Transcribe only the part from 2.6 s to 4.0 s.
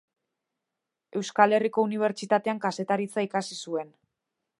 Kazetaritza ikasi zuen.